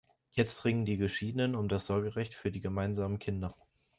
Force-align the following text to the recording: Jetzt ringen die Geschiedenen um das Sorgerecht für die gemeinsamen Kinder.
Jetzt 0.31 0.65
ringen 0.65 0.83
die 0.85 0.97
Geschiedenen 0.97 1.53
um 1.53 1.67
das 1.67 1.85
Sorgerecht 1.85 2.33
für 2.33 2.49
die 2.51 2.59
gemeinsamen 2.59 3.19
Kinder. 3.19 3.55